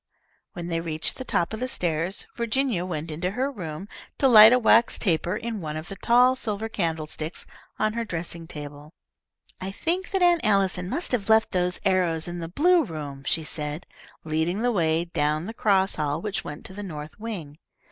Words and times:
When 0.53 0.65
they 0.65 0.79
reached 0.79 1.17
the 1.17 1.23
top 1.23 1.53
of 1.53 1.59
the 1.59 1.67
stairs, 1.67 2.25
Virginia 2.35 2.85
went 2.85 3.11
into 3.11 3.29
her 3.37 3.51
room 3.51 3.87
to 4.17 4.27
light 4.27 4.51
a 4.51 4.57
wax 4.57 4.97
taper 4.97 5.35
in 5.35 5.61
one 5.61 5.77
of 5.77 5.89
the 5.89 5.95
tall 5.95 6.35
silver 6.35 6.67
candlesticks 6.67 7.45
on 7.77 7.93
her 7.93 8.03
dressing 8.03 8.47
table. 8.47 8.89
"I 9.59 9.69
think 9.69 10.09
that 10.09 10.23
Aunt 10.23 10.41
Allison 10.43 10.89
must 10.89 11.11
have 11.11 11.29
left 11.29 11.51
those 11.51 11.79
arrows 11.85 12.27
in 12.27 12.39
the 12.39 12.49
blue 12.49 12.83
room," 12.83 13.21
she 13.27 13.43
said, 13.43 13.85
leading 14.23 14.63
the 14.63 14.71
way 14.71 15.05
down 15.05 15.45
the 15.45 15.53
cross 15.53 15.97
hall 15.97 16.19
which 16.19 16.43
went 16.43 16.65
to 16.65 16.73
the 16.73 16.81
north 16.81 17.19
wing. 17.19 17.59